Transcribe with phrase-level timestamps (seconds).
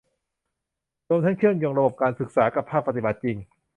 [1.09, 3.37] รวมทั้งเชื่อมโยงระบบการศึกษากับภาคปฏิบัติจริง